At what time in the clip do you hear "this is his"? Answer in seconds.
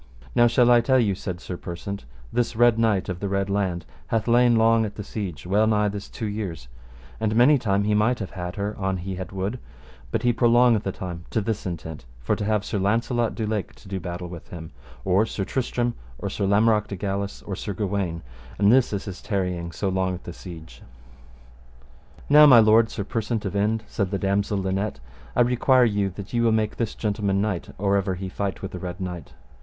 18.71-19.21